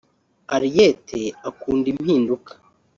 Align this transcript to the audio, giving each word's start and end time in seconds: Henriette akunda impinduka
Henriette 0.49 1.21
akunda 1.49 1.85
impinduka 1.93 2.51